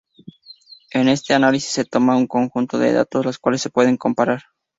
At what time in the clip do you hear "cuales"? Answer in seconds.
3.37-3.61